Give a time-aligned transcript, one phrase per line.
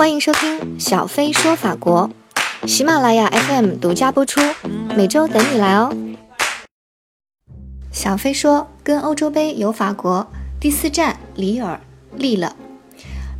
[0.00, 2.08] 欢迎收听小飞说法国，
[2.66, 4.40] 喜马拉雅 FM 独家播出，
[4.96, 5.94] 每周等你来哦。
[7.92, 10.26] 小飞说跟欧洲杯游法国，
[10.58, 11.78] 第四站里尔
[12.16, 12.56] 利了。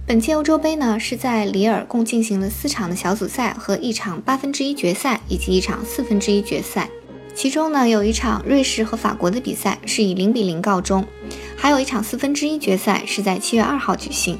[0.07, 6.91] 本届欧洲杯呢是在里尔共进行了四场的小组赛和一场八分之一决赛以及一场四分之一决赛，
[7.35, 11.07] 其中呢有一场瑞士和法国的比赛是以零比零告终，
[11.57, 14.39] 还有一场四分之一决赛是在七月二号举行。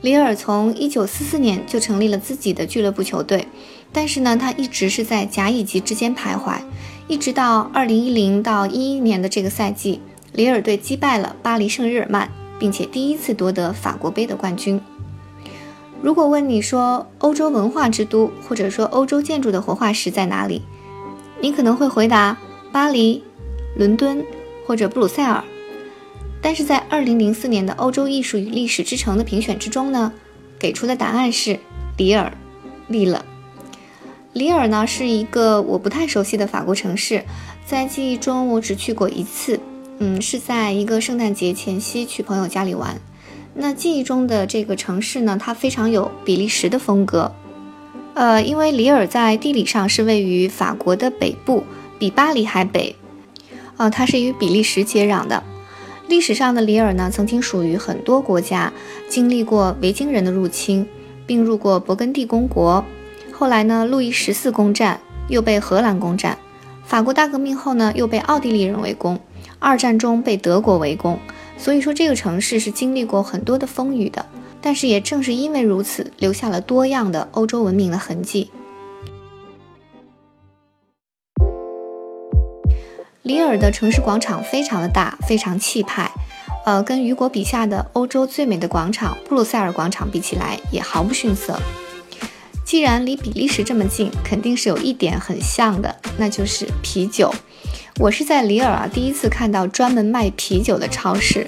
[0.00, 3.46] 里尔从一九四四年就成立了自己的俱乐部球队，
[3.92, 6.58] 但是呢，他一直是在甲乙级之间徘徊，
[7.06, 10.00] 一直到二零一零到一一年的这个赛季，
[10.32, 14.80] 里尔队击败了巴黎圣日耳曼，并且第一次夺得法国杯的冠军。
[16.00, 20.62] 如果问你说欧洲文化之都或者说欧洲建筑的活化石在哪里，
[21.42, 22.38] 你可能会回答
[22.72, 23.22] 巴黎、
[23.76, 24.24] 伦敦
[24.66, 25.44] 或者布鲁塞尔。
[26.42, 30.12] 但是在二零零四年的欧洲艺术与历史之城的评选之中呢，
[30.58, 31.58] 给出的答案是
[31.96, 32.32] 里尔，
[32.88, 33.24] 利了。
[34.32, 37.24] 里尔呢是一个我不太熟悉的法国城市，
[37.66, 39.60] 在记忆中我只去过一次，
[39.98, 43.00] 嗯，是在一个圣诞节前夕去朋友家里玩。
[43.52, 47.34] 那记忆中的这个城市呢，它非常有比利时的风格，
[48.14, 51.64] 呃，因为里尔在地理上是位于法国的北部，
[51.98, 52.94] 比巴黎还北，
[53.76, 55.42] 呃，它是与比利时接壤的。
[56.10, 58.72] 历史上的里尔呢，曾经属于很多国家，
[59.08, 60.84] 经历过维京人的入侵，
[61.24, 62.84] 并入过勃艮第公国。
[63.30, 66.36] 后来呢，路易十四攻占，又被荷兰攻占。
[66.84, 69.20] 法国大革命后呢，又被奥地利人围攻。
[69.60, 71.16] 二战中被德国围攻。
[71.56, 74.26] 所以说，这个城市是经历过很多的风雨的。
[74.60, 78.50] 但是也正是因为如此，留下了多样的欧洲文明的痕迹。
[83.22, 86.10] 里尔的城市广场非常的大，非常气派，
[86.64, 91.60] 呃，跟雨果笔下的欧洲最美的广场布鲁塞尔广场比起来，也毫不逊色。
[92.64, 97.30] 既然离比利时这么近，肯定是有一点很像的，那就是啤酒。
[97.98, 101.46] 我是在里尔啊，第一次看到专门卖啤酒的超市，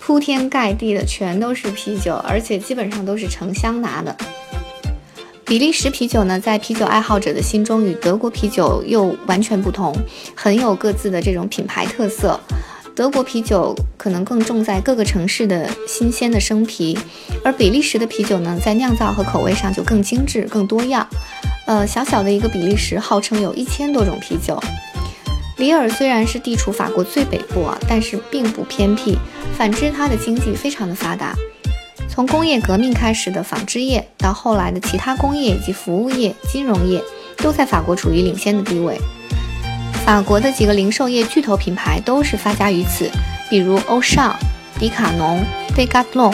[0.00, 4.16] 铺天盖地的全都是啤酒，而且基本上都是成箱拿的。
[5.46, 9.94] 比利时啤酒呢，在啤酒爱好者的心中与德国啤酒又完全不同，
[10.34, 12.40] 很有各自的这种品牌特色。
[12.96, 16.98] 德国啤酒可能更重在各个城市的新鲜的生啤，
[17.44, 21.06] 而比利时的啤酒呢，在酿造和口味上就更精致、更多样。
[21.66, 24.58] 呃，小小的一个比利时，号称有一千多种啤酒。
[25.58, 29.16] 里尔虽然是地处法国最北部啊，但是并不偏僻，
[29.56, 31.34] 反之它的经济非常的发达。
[32.14, 37.02] 从工业革命开始的纺织业，到后来的其他工业以及服务业、金融业，
[37.38, 38.96] 都在法国处于领先的地位。
[40.06, 43.10] 法国的几个零售业巨头品牌都是发家于此，
[43.50, 44.32] 比如欧尚、
[44.78, 46.32] 迪卡侬、贝加特隆、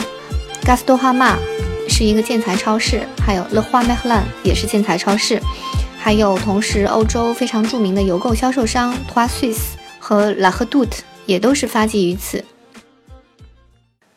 [0.60, 1.38] g a s t o h a m a
[1.88, 5.40] 是一个建材超市，还有 Le Roi Merlin 也是建材超市，
[5.98, 12.44] 还有同时欧洲非常著名的邮购销售商 t o i s s 和 La Redoute 也都是发迹于此。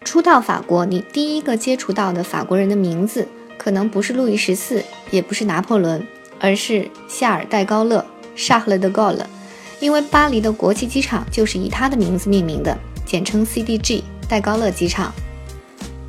[0.03, 3.27] 初到法国，你第一个接触到的法国人的名字，
[3.57, 6.05] 可能不是路易十四，也不是拿破仑，
[6.39, 8.05] 而是夏尔·戴高乐
[8.35, 9.25] c h a r l e de Gaulle），
[9.79, 15.13] 因为巴黎的国际机场就是以他的名字命名的，简称 CDG 戴高乐机场。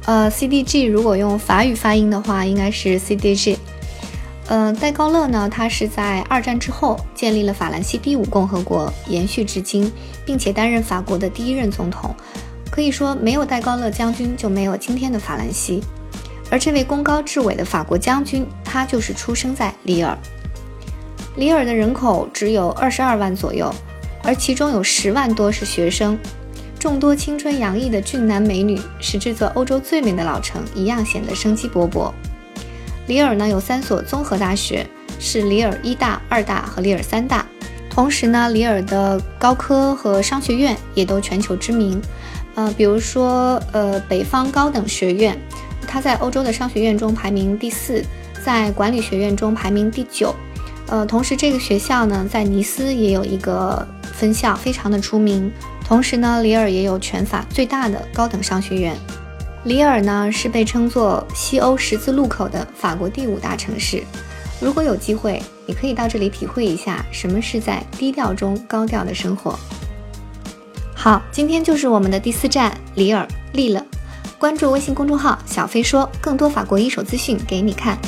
[0.07, 3.57] 呃，CDG 如果用法语发音的话，应该是 CDG。
[4.47, 9.91] 呃，戴高乐呢，他是在二战之后建立了法兰西第五共和国，延续至今，
[10.27, 12.15] 并且担任法国的第一任总统。
[12.75, 15.81] 可以说，没有戴高乐将军，就没有今天的法兰西。
[16.51, 20.19] 而这位功高至伟的法国将军，他就是出生在里尔。
[21.37, 23.73] 里尔的人口只有二十二万左右，
[24.25, 26.19] 而其中有十万多是学生。
[26.77, 32.11] 众多青春洋溢的俊男美女，使这座欧洲最美的老城一样显得生机勃勃。
[33.07, 34.85] 里尔呢有三所综合大学，
[35.21, 37.47] 是里尔一大、二大和里尔三大。
[37.89, 42.03] 同时呢，里尔的高科和商学院也都全球知名。
[42.55, 45.37] 呃，比如说，呃，北方高等学院，
[45.87, 48.05] 它在欧洲的商学院中排名第四，
[48.45, 50.35] 在管理学院中排名第九。
[50.87, 55.51] 呃，同时这个学校呢，在尼斯也有一个分校，非常的出名。
[55.85, 58.97] 同时呢，里尔也有全法最大的高等商学院。
[59.65, 64.03] 里尔呢，是被称作西欧十字路口的法国第五大城市。
[64.61, 69.59] 如果有机会，你可以到这里体会一下什么是在低调中高调的生活。
[71.05, 73.85] 好，今天就是我们的第四站里尔利了。
[74.39, 77.99] 关注微信公众号“小飞说”，更多法国一手资讯给你看。